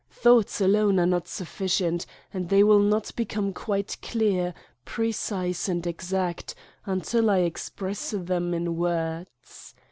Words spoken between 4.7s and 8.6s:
pre cise and exact until I express them